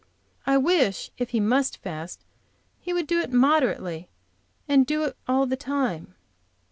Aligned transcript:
I 0.47 0.57
wish, 0.57 1.11
if 1.19 1.29
he 1.29 1.39
must 1.39 1.77
fast, 1.77 2.25
he 2.79 2.91
would 2.91 3.05
do 3.05 3.19
it 3.19 3.31
moderately, 3.31 4.09
and 4.67 4.83
do 4.83 5.03
it 5.03 5.15
all 5.27 5.45
the 5.45 5.55
time. 5.55 6.15